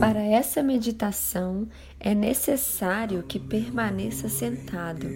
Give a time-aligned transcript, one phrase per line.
[0.00, 1.68] Para essa meditação
[2.00, 5.06] é necessário que permaneça sentado,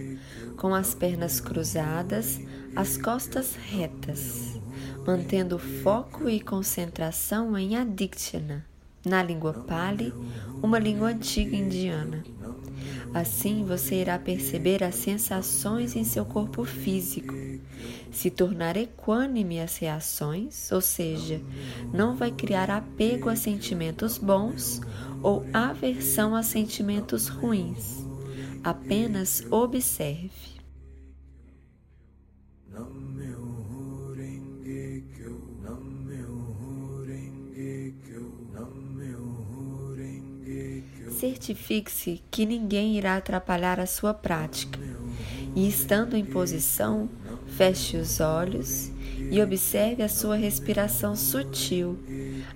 [0.57, 2.39] com as pernas cruzadas,
[2.77, 4.61] as costas retas,
[5.07, 8.67] mantendo foco e concentração em Adikshana,
[9.09, 10.13] na língua Pali,
[10.63, 12.25] uma língua antiga indiana.
[13.15, 17.35] Assim você irá perceber as sensações em seu corpo físico,
[18.13, 21.41] se tornar equânime às reações, ou seja,
[21.93, 24.81] não vai criar apego a sentimentos bons
[25.23, 28.07] ou aversão a sentimentos ruins.
[28.63, 30.48] Apenas observe.
[41.19, 44.79] Certifique-se que ninguém irá atrapalhar a sua prática.
[45.57, 47.09] E estando em posição,
[47.57, 48.93] feche os olhos
[49.29, 51.99] e observe a sua respiração sutil,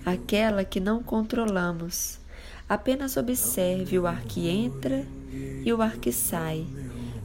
[0.07, 2.21] aquela que não controlamos.
[2.69, 5.05] Apenas observe o ar que entra
[5.65, 6.65] e o ar que sai,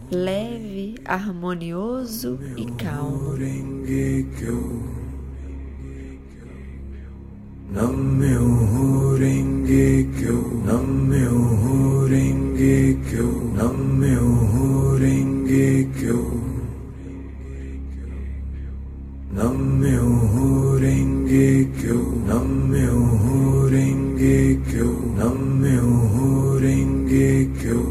[0.10, 3.38] leve, harmonioso e calmo.
[7.68, 8.34] नम्य
[8.72, 11.24] होरेंगे क्यों नम्य
[11.62, 14.14] होरेंगे क्यों नम्य
[14.52, 16.24] होरेंगे क्यों
[19.34, 19.96] नम्य
[20.34, 22.86] होरेंगे क्यों नम्य
[23.18, 25.76] होरेंगे क्यों नम्य
[26.14, 27.84] होरेंगे क्यों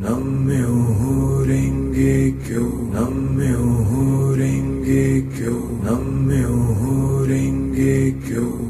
[0.00, 0.62] नम्य
[0.98, 3.52] होरेंगे क्यों नम्य
[3.88, 5.04] होरेंगे
[5.36, 6.41] क्यों नम्य
[8.32, 8.61] you.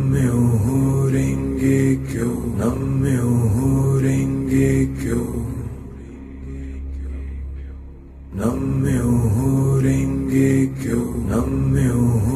[0.00, 5.26] नम्यो हो रेंगे क्यों नम्यो हो रेंगे क्यों
[8.40, 9.50] नम्यो हो
[9.84, 12.29] रेंगे क्यों नम्यो हो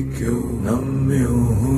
[0.00, 0.32] 今日
[0.64, 1.69] 何秒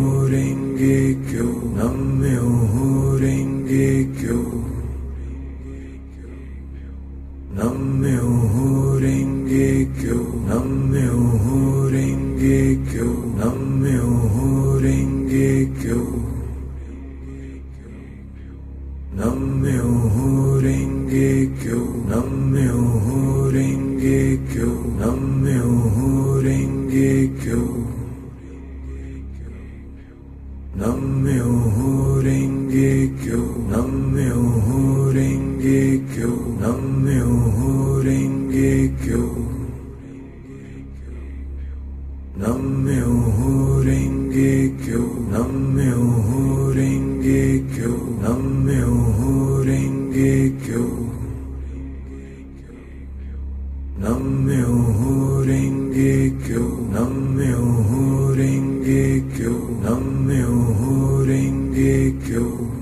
[61.83, 62.82] Thank you.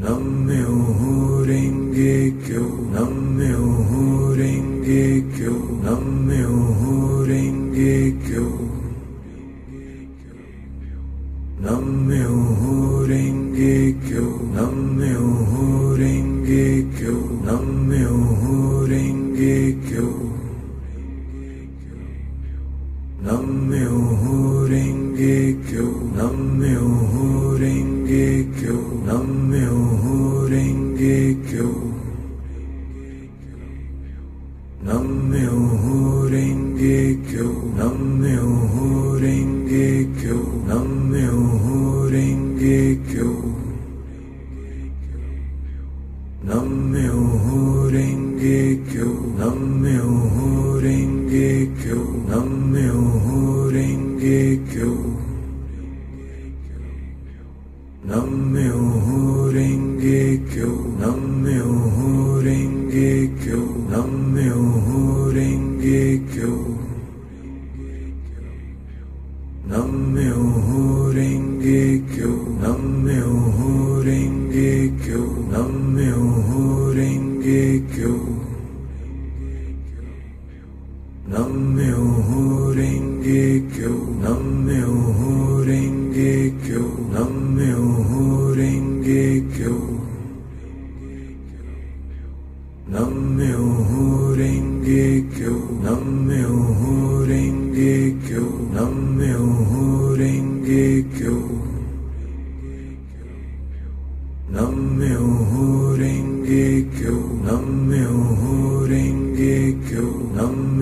[0.00, 2.94] नम्योरेङ्गे क्यों?
[2.94, 3.55] नम्यो
[54.70, 54.92] kyo
[58.08, 60.20] Nam myoho renge
[60.50, 60.70] kyo
[61.00, 61.20] Nam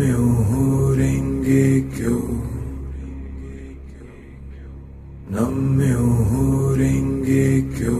[0.04, 1.64] Namyo Horenge
[1.96, 2.16] Kyo.
[5.32, 7.96] Namyo Horenge Kyo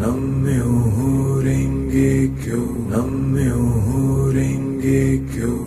[0.00, 2.10] नम्य हो रेंगे
[2.42, 5.00] क्यों नम्य हो रेंगे
[5.32, 5.58] क्यों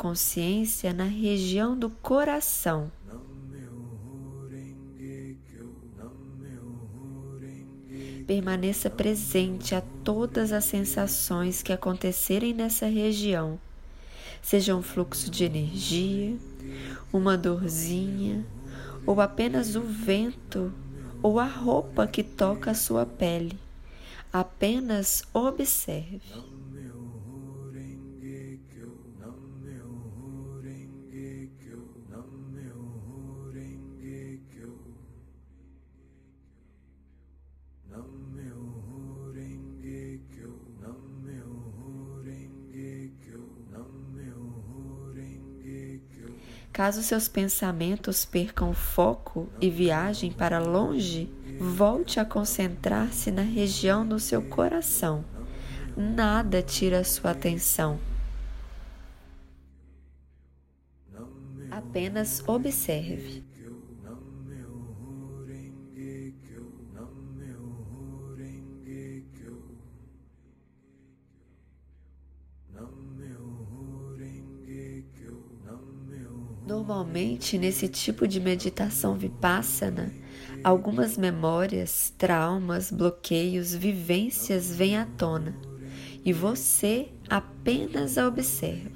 [0.00, 2.90] consciência na região do coração.
[8.26, 13.60] Permaneça presente a todas as sensações que acontecerem nessa região,
[14.40, 16.34] seja um fluxo de energia,
[17.12, 18.42] uma dorzinha,
[19.04, 20.72] ou apenas o vento
[21.22, 23.58] ou a roupa que toca a sua pele.
[24.32, 26.22] Apenas observe.
[46.80, 54.18] Caso seus pensamentos percam foco e viajem para longe, volte a concentrar-se na região do
[54.18, 55.22] seu coração.
[55.94, 58.00] Nada tira sua atenção.
[61.70, 63.44] Apenas observe.
[76.90, 80.12] Normalmente, nesse tipo de meditação vipassana,
[80.64, 85.56] algumas memórias, traumas, bloqueios, vivências vêm à tona
[86.24, 88.90] e você apenas a observa.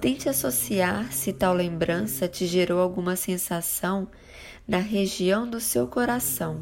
[0.00, 4.06] Tente associar se tal lembrança te gerou alguma sensação
[4.66, 6.60] na região do seu coração.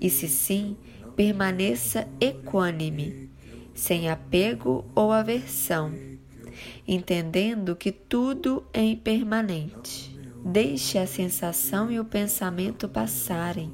[0.00, 0.76] E se sim,
[1.16, 3.28] permaneça equânime,
[3.74, 6.11] sem apego ou aversão
[6.86, 10.16] entendendo que tudo é impermanente.
[10.44, 13.72] Deixe a sensação e o pensamento passarem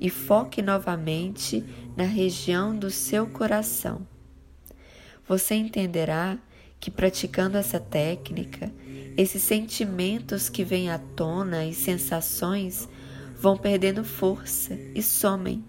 [0.00, 1.64] e foque novamente
[1.96, 4.06] na região do seu coração.
[5.26, 6.38] Você entenderá
[6.78, 8.70] que praticando essa técnica,
[9.16, 12.86] esses sentimentos que vêm à tona e sensações
[13.38, 15.64] vão perdendo força e somem,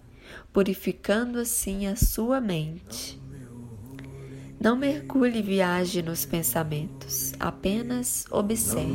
[0.51, 3.17] purificando assim a sua mente.
[4.59, 8.85] Não mergulhe e viaje nos pensamentos, apenas observe.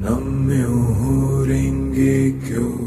[0.00, 2.80] Nam-myoho Renge Kyo,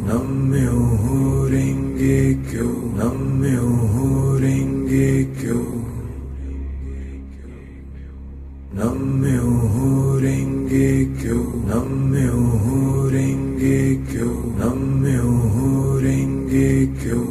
[12.13, 12.25] नम्य
[12.63, 13.77] होरेंगे
[14.07, 15.13] क्यों नम्य
[15.45, 17.23] होरेंगे क्यों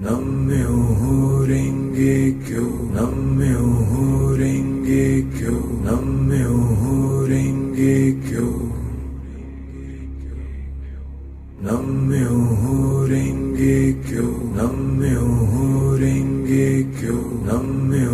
[0.00, 0.62] नम्य
[1.00, 3.52] होरेंगे क्यों नम्य
[3.90, 6.42] होरेंगे क्यों नम्य
[6.80, 8.52] होरेंगे क्यों
[11.62, 12.24] नम्य
[12.62, 16.66] होरेंगे क्यों नम्य होरेंगे
[16.98, 18.07] क्यों नम्य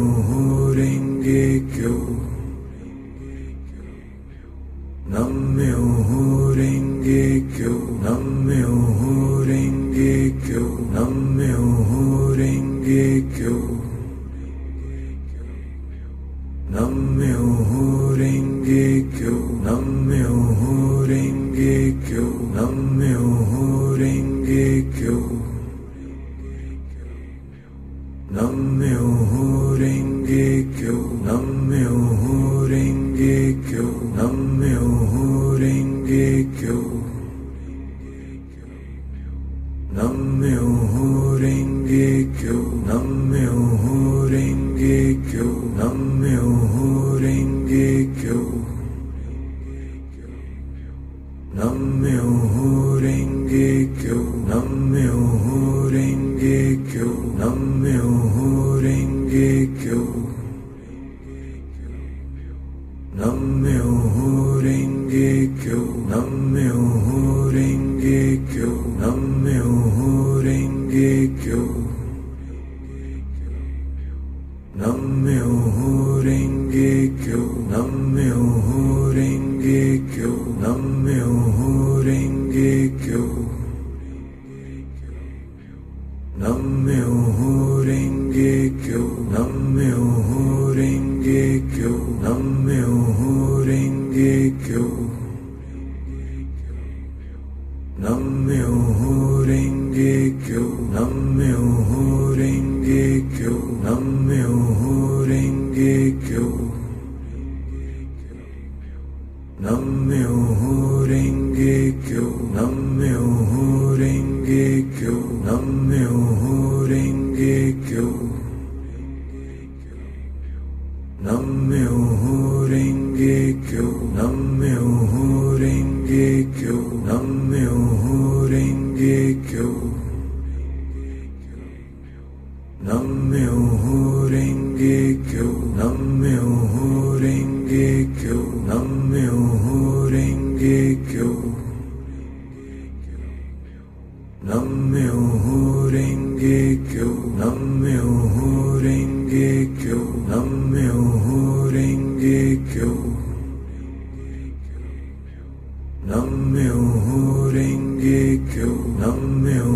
[159.04, 159.70] നമ്മയോ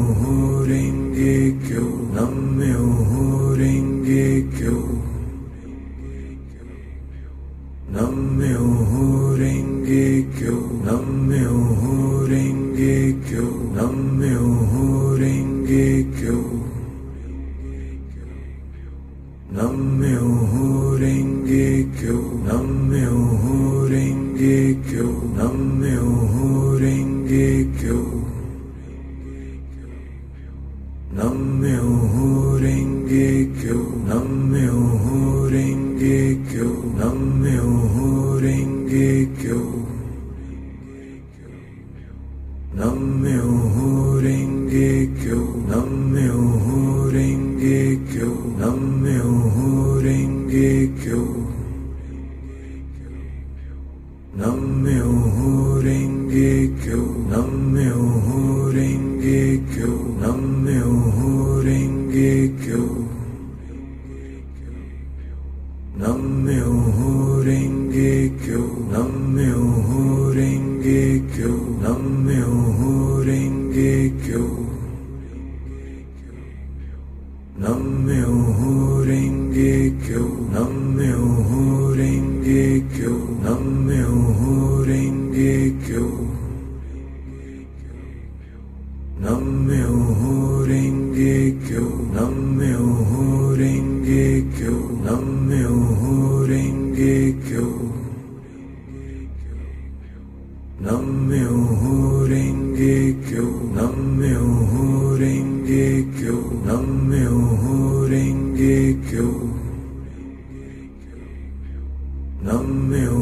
[112.38, 113.18] Namyo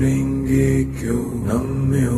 [0.00, 2.16] Renge Kyo Namyo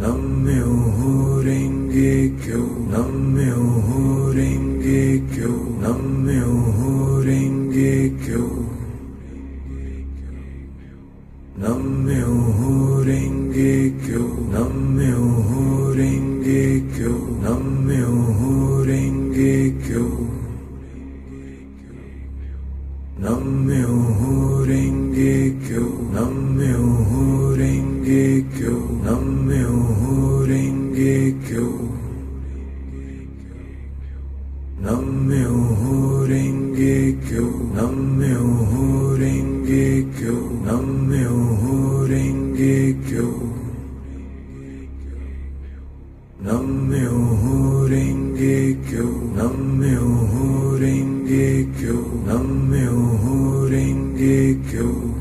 [0.00, 3.46] Namme ho ringe kyun namme
[3.86, 4.00] ho
[4.36, 4.65] ringe
[54.64, 55.15] you.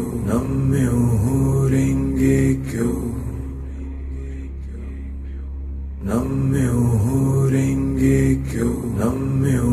[0.00, 0.72] क्यों नम
[1.20, 2.94] हो रेंगे क्यों
[6.08, 6.54] नम
[7.04, 9.69] हो रेंगे क्यों नम हो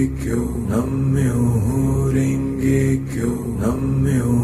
[0.00, 1.34] क्यों नम्यो
[1.64, 2.80] हो रेंगे
[3.12, 4.39] क्यों नम्यो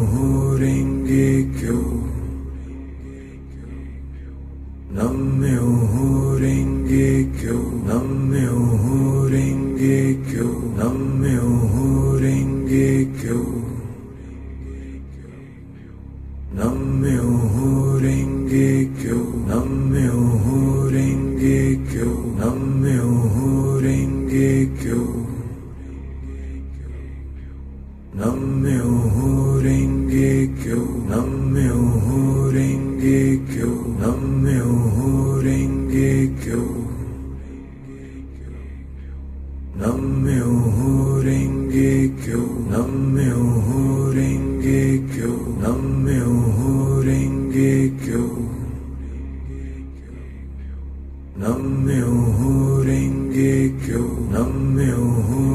[51.87, 54.07] नम्यो हो रेंगे क्यों?
[54.07, 55.46] नम्यो हो।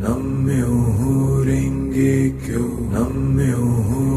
[0.00, 4.09] Namme ho ho renge kyo Namme ho ho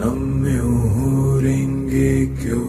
[0.00, 0.68] Namyo
[1.44, 2.59] renge kyo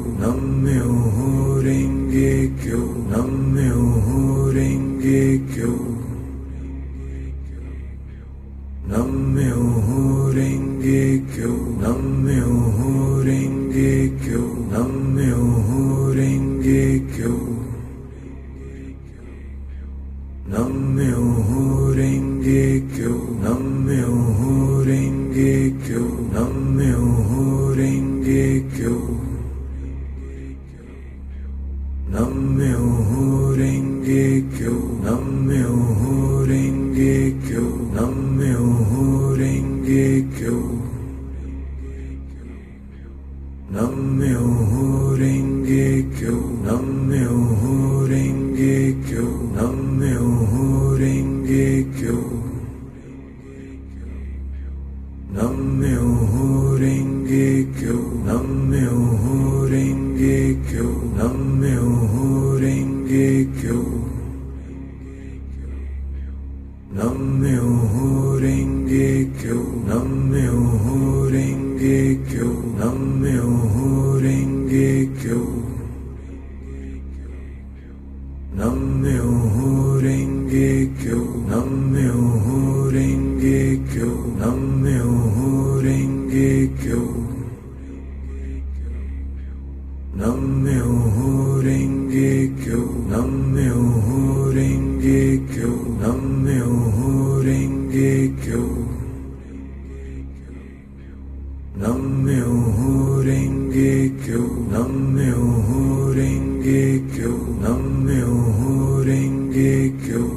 [107.04, 110.30] क्यों नम्य हो रेंगे क्यों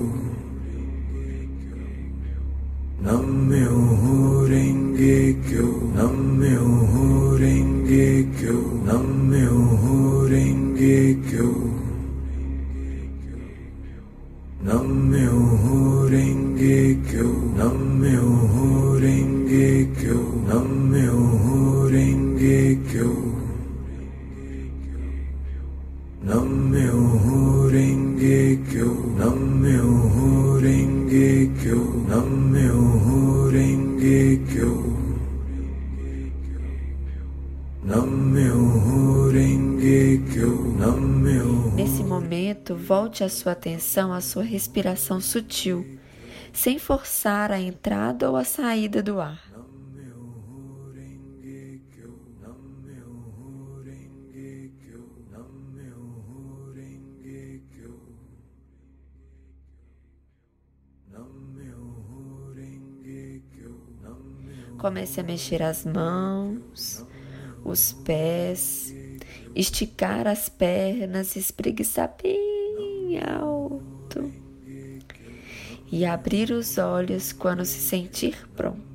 [3.05, 5.17] नम्य हो रेंगे
[5.49, 8.07] क्यों नम्य हो रेंगे
[8.39, 9.84] क्यों नम्य हो
[43.15, 46.01] volte a sua atenção à sua respiração sutil,
[46.53, 49.41] sem forçar a entrada ou a saída do ar.
[64.77, 67.07] Comece a mexer as mãos,
[67.65, 68.93] os pés,
[69.55, 72.44] esticar as pernas, espreguiçar bem
[73.19, 74.33] alto
[75.91, 78.94] e abrir os olhos quando se sentir pronto.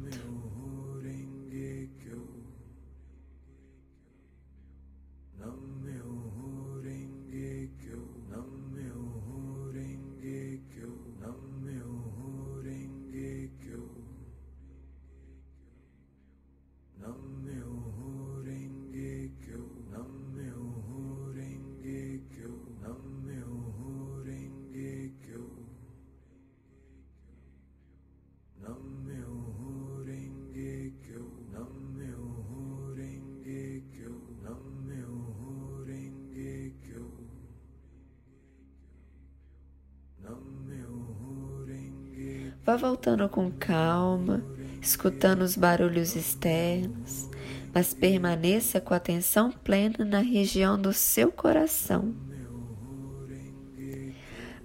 [42.69, 44.43] Vá voltando com calma,
[44.79, 47.27] escutando os barulhos externos,
[47.73, 52.13] mas permaneça com atenção plena na região do seu coração.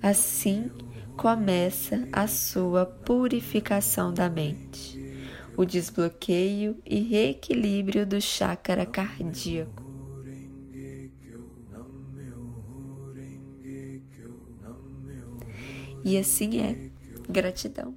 [0.03, 0.71] Assim
[1.17, 5.01] começa a sua purificação da mente,
[5.57, 9.83] o desbloqueio e reequilíbrio do chácara cardíaco.
[16.05, 16.94] E assim é.
[17.29, 17.95] Gratidão.